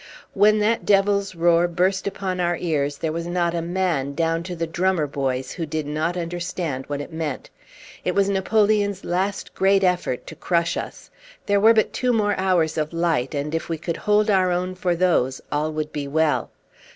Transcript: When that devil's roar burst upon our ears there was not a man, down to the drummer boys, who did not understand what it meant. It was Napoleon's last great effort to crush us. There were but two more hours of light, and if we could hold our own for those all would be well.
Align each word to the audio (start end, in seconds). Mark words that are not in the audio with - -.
When 0.33 0.57
that 0.61 0.83
devil's 0.83 1.35
roar 1.35 1.67
burst 1.67 2.07
upon 2.07 2.39
our 2.39 2.57
ears 2.57 2.97
there 2.97 3.11
was 3.11 3.27
not 3.27 3.53
a 3.53 3.61
man, 3.61 4.15
down 4.15 4.41
to 4.41 4.55
the 4.55 4.65
drummer 4.65 5.05
boys, 5.05 5.51
who 5.51 5.67
did 5.67 5.85
not 5.85 6.17
understand 6.17 6.85
what 6.87 7.01
it 7.01 7.13
meant. 7.13 7.51
It 8.03 8.15
was 8.15 8.27
Napoleon's 8.27 9.05
last 9.05 9.53
great 9.53 9.83
effort 9.83 10.25
to 10.25 10.35
crush 10.35 10.75
us. 10.75 11.11
There 11.45 11.59
were 11.59 11.75
but 11.75 11.93
two 11.93 12.13
more 12.13 12.33
hours 12.35 12.79
of 12.79 12.93
light, 12.93 13.35
and 13.35 13.53
if 13.53 13.69
we 13.69 13.77
could 13.77 13.97
hold 13.97 14.31
our 14.31 14.49
own 14.49 14.73
for 14.73 14.95
those 14.95 15.39
all 15.51 15.71
would 15.73 15.93
be 15.93 16.07
well. 16.07 16.49